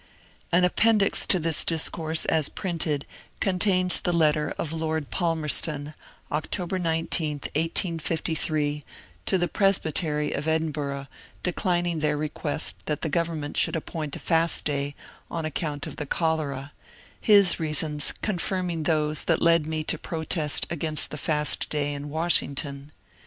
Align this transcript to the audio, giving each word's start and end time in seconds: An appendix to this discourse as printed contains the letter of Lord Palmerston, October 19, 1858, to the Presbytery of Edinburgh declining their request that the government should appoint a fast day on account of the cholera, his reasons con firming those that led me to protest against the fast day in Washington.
An 0.51 0.63
appendix 0.63 1.27
to 1.27 1.37
this 1.37 1.63
discourse 1.63 2.25
as 2.25 2.49
printed 2.49 3.05
contains 3.39 4.01
the 4.01 4.11
letter 4.11 4.51
of 4.57 4.73
Lord 4.73 5.11
Palmerston, 5.11 5.93
October 6.31 6.79
19, 6.79 7.33
1858, 7.55 8.83
to 9.27 9.37
the 9.37 9.47
Presbytery 9.47 10.31
of 10.33 10.47
Edinburgh 10.47 11.05
declining 11.43 11.99
their 11.99 12.17
request 12.17 12.83
that 12.87 13.01
the 13.03 13.09
government 13.09 13.55
should 13.57 13.75
appoint 13.75 14.15
a 14.15 14.19
fast 14.19 14.65
day 14.65 14.95
on 15.29 15.45
account 15.45 15.85
of 15.85 15.97
the 15.97 16.07
cholera, 16.07 16.71
his 17.21 17.59
reasons 17.59 18.11
con 18.23 18.39
firming 18.39 18.85
those 18.85 19.25
that 19.25 19.39
led 19.39 19.67
me 19.67 19.83
to 19.83 19.99
protest 19.99 20.65
against 20.71 21.11
the 21.11 21.17
fast 21.19 21.69
day 21.69 21.93
in 21.93 22.09
Washington. 22.09 22.91